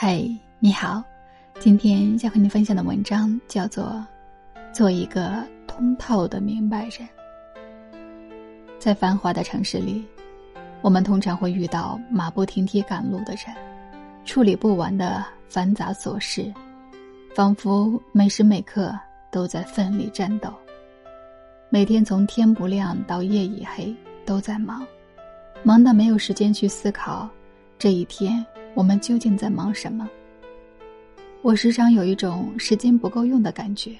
[0.00, 0.24] 嗨，
[0.60, 1.02] 你好，
[1.58, 3.84] 今天要和你分享的文章叫做
[4.72, 6.92] 《做一个通透的明白人》。
[8.78, 10.06] 在繁华的城市里，
[10.82, 13.52] 我们通常会遇到马不停蹄赶路的人，
[14.24, 16.54] 处理不完的繁杂琐事，
[17.34, 18.96] 仿佛每时每刻
[19.32, 20.54] 都在奋力战斗。
[21.70, 23.92] 每天从天不亮到夜已黑，
[24.24, 24.86] 都在忙，
[25.64, 27.28] 忙到没有时间去思考
[27.78, 28.44] 这一天。
[28.74, 30.08] 我们究竟在忙什么？
[31.42, 33.96] 我时常有一种时间不够用的感觉，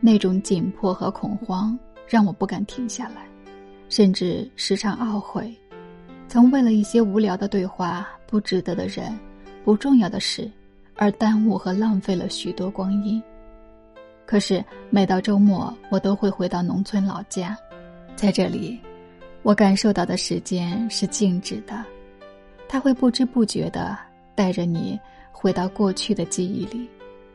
[0.00, 3.28] 那种紧迫和恐慌让我不敢停下来，
[3.88, 5.54] 甚至时常懊悔，
[6.26, 9.16] 曾为了一些无聊的对话、不值得的人、
[9.64, 10.50] 不重要的事，
[10.96, 13.22] 而耽误和浪费了许多光阴。
[14.26, 17.56] 可是每到周末，我都会回到农村老家，
[18.16, 18.80] 在这里，
[19.42, 21.84] 我感受到的时间是静止的。
[22.68, 23.96] 他会不知不觉的
[24.34, 24.98] 带着你
[25.30, 26.88] 回到过去的记忆里，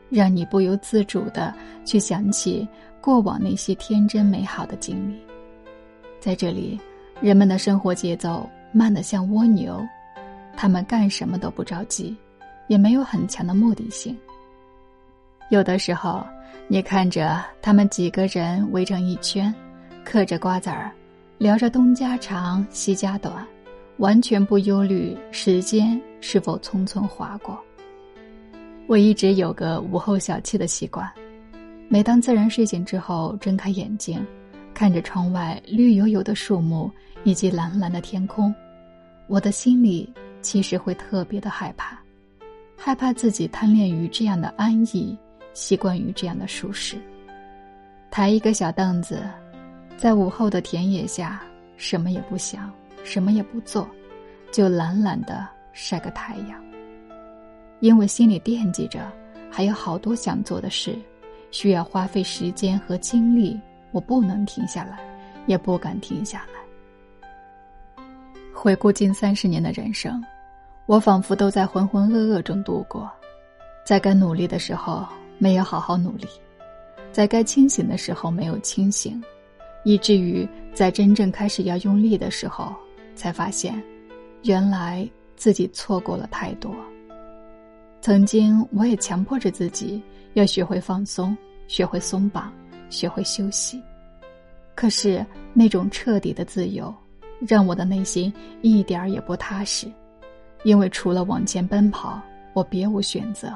[0.08, 1.54] 让你不由自主的
[1.84, 2.66] 去想起
[3.00, 5.18] 过往那些天真美好的经历。
[6.20, 6.78] 在这里，
[7.20, 9.80] 人们的生活节奏慢得像蜗牛，
[10.56, 12.14] 他们干什么都不着急，
[12.68, 14.16] 也没有很强的目的性。
[15.48, 16.22] 有的时候，
[16.68, 19.52] 你看着他们几个人围成一圈，
[20.04, 20.92] 嗑着瓜子儿，
[21.38, 23.46] 聊着东家长西家短。
[24.00, 27.62] 完全不忧虑时间是否匆匆划过。
[28.86, 31.06] 我一直有个午后小憩的习惯，
[31.86, 34.24] 每当自然睡醒之后，睁开眼睛，
[34.72, 36.90] 看着窗外绿油油的树木
[37.24, 38.54] 以及蓝蓝的天空，
[39.26, 42.00] 我的心里其实会特别的害怕，
[42.78, 45.14] 害怕自己贪恋于这样的安逸，
[45.52, 46.96] 习惯于这样的舒适。
[48.10, 49.22] 抬一个小凳子，
[49.98, 51.42] 在午后的田野下，
[51.76, 52.72] 什么也不想。
[53.02, 53.88] 什么也不做，
[54.52, 56.62] 就懒懒的晒个太阳。
[57.80, 59.10] 因为心里惦记着，
[59.50, 60.94] 还有好多想做的事，
[61.50, 63.58] 需要花费时间和精力，
[63.90, 64.98] 我不能停下来，
[65.46, 68.04] 也不敢停下来。
[68.52, 70.22] 回顾近三十年的人生，
[70.84, 73.10] 我仿佛都在浑浑噩噩中度过，
[73.82, 75.06] 在该努力的时候
[75.38, 76.26] 没有好好努力，
[77.10, 79.18] 在该清醒的时候没有清醒，
[79.84, 82.74] 以至于在真正开始要用力的时候。
[83.14, 83.82] 才发现，
[84.44, 86.74] 原来自己错过了太多。
[88.00, 90.02] 曾经，我也强迫着自己
[90.34, 91.36] 要学会放松，
[91.68, 92.52] 学会松绑，
[92.88, 93.80] 学会休息。
[94.74, 96.94] 可是，那种彻底的自由，
[97.46, 98.32] 让我的内心
[98.62, 99.86] 一点儿也不踏实，
[100.62, 102.18] 因为除了往前奔跑，
[102.54, 103.52] 我别无选择。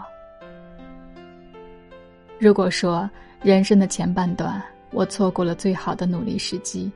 [2.38, 3.09] 如果说
[3.41, 6.93] 人生的前半段我错过了最好的努力时机，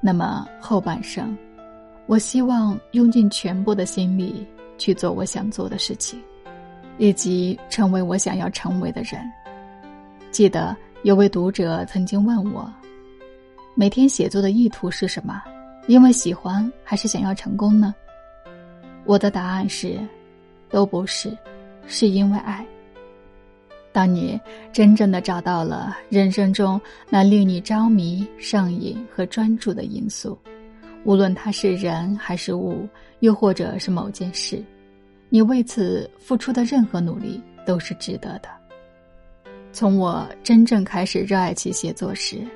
[0.00, 1.36] 那么后半生。
[2.08, 4.42] 我希望用尽全部的心力
[4.78, 6.18] 去做我想做的事情，
[6.96, 9.20] 以及成为我想要成为的人。
[10.30, 12.72] 记得有位读者曾经问我
[13.76, 15.42] ：“每天写作的意图是什么？
[15.86, 17.94] 因为喜欢还是想要成功呢？”
[19.04, 20.00] 我的答案是：
[20.70, 21.36] 都不是，
[21.86, 22.64] 是因为爱。
[23.92, 24.40] 当你
[24.72, 26.80] 真正的找到了人生中
[27.10, 30.38] 那令你着迷、上瘾和专注的因素。
[31.08, 32.86] 无论它是人还是物，
[33.20, 34.62] 又或者是某件事，
[35.30, 38.50] 你为此付出的任何努力都是值得的。
[39.72, 42.46] 从我真正开始热爱起写作时，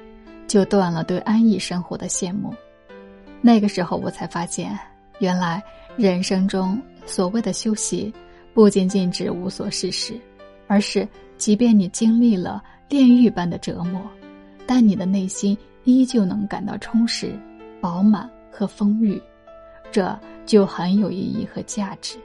[0.47, 2.55] 就断了对安逸生活的羡慕。
[3.41, 4.79] 那个时候，我才发现，
[5.19, 5.63] 原来
[5.97, 8.13] 人生中所谓的休息，
[8.53, 10.13] 不仅仅指无所事事，
[10.67, 11.09] 而是
[11.39, 13.99] 即便你经历了炼狱般的折磨，
[14.67, 17.33] 但你的内心依旧能感到充实。
[17.81, 19.21] 饱满和丰裕，
[19.91, 22.19] 这就很有意义和价值。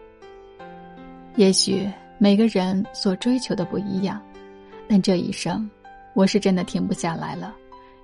[1.38, 4.22] 也许每个人所追求的不一样，
[4.88, 5.70] 但这一生，
[6.14, 7.56] 我是真的停不下来了，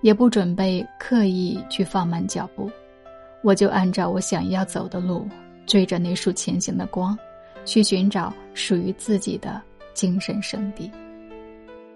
[0.01, 2.71] 也不准备刻意去放慢脚步。
[3.41, 5.27] 我就按照我想要走的路，
[5.65, 7.17] 追着那束前行的光，
[7.65, 9.61] 去寻找属于自己的
[9.93, 10.89] 精神圣地。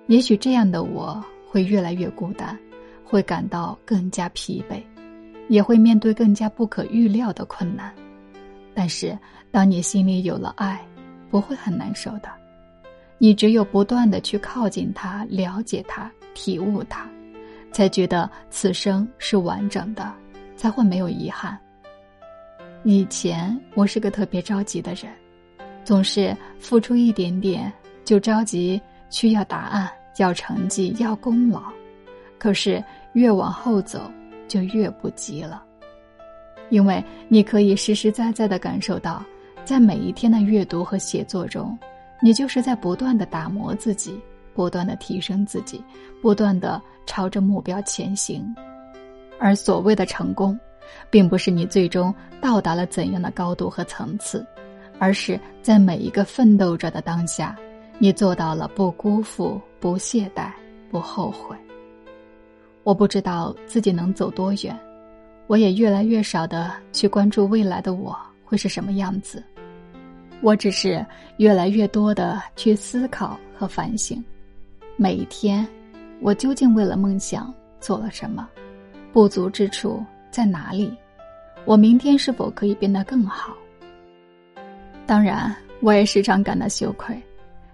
[0.08, 2.58] 也许这样的我会越来越孤单，
[3.04, 4.82] 会感到更加疲惫。
[5.48, 7.94] 也会面对更加不可预料的困难，
[8.74, 9.18] 但是
[9.52, 10.80] 当你心里有了爱，
[11.30, 12.30] 不会很难受的。
[13.18, 17.10] 你只有不断的去靠近他，了解他，体悟他，
[17.72, 20.14] 才觉得此生是完整的，
[20.56, 21.58] 才会没有遗憾。
[22.84, 25.12] 以前我是个特别着急的人，
[25.84, 27.74] 总是付出一点点
[28.06, 28.80] 就着急
[29.10, 31.64] 去要答案、要成绩、要功劳，
[32.38, 32.84] 可是
[33.14, 34.00] 越往后走。
[34.48, 35.64] 就越不急了，
[36.70, 39.24] 因为你可以实实在在的感受到，
[39.64, 41.78] 在每一天的阅读和写作中，
[42.22, 44.20] 你就是在不断的打磨自己，
[44.54, 45.84] 不断的提升自己，
[46.22, 48.56] 不断的朝着目标前行。
[49.40, 50.60] 而所谓的成功，
[51.10, 54.46] 并不是你最终到达了怎样的高度和层次，
[54.98, 57.56] 而是在每一个奋斗者的当下，
[58.00, 60.52] 你做到了不辜负、不懈怠、
[60.90, 61.56] 不后悔。
[62.88, 64.74] 我不知道自己能走多远，
[65.48, 69.44] 我也越来越少的去关注未来的我会是什么样子。
[70.40, 71.06] 我只是
[71.36, 74.24] 越来越多的去思考和反省，
[74.96, 75.68] 每一天，
[76.22, 78.48] 我究竟为了梦想做了什么，
[79.12, 80.02] 不足之处
[80.32, 80.90] 在哪里？
[81.66, 83.54] 我明天是否可以变得更好？
[85.06, 87.22] 当然，我也时常感到羞愧，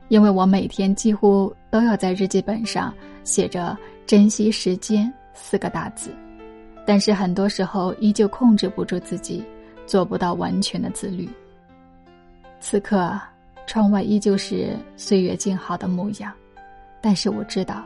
[0.07, 2.91] 因为我每天几乎都要在日记本上
[3.23, 3.77] 写着。
[4.05, 6.13] 珍惜时间四个大字，
[6.85, 9.41] 但是很多时候依旧控制不住自己，
[9.87, 11.27] 做不到完全的自律。
[12.59, 13.17] 此刻，
[13.65, 16.33] 窗外依旧是岁月静好的模样，
[17.01, 17.81] 但是我知道，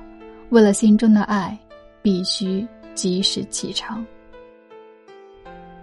[0.49, 1.55] 为了心中的爱，
[2.01, 4.03] 必须及时启程。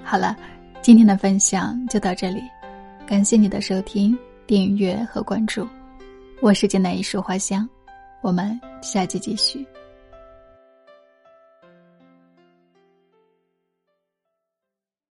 [0.02, 0.36] 好了，
[0.82, 2.42] 今天的分享就到这里，
[3.06, 4.18] 感谢你的收听、
[4.48, 5.64] 订阅和关注，
[6.42, 7.66] 我是简单一束花香，
[8.20, 9.66] 我们下期继续。